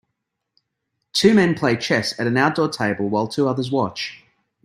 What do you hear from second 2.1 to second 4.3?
at an outdoor table while two others watch.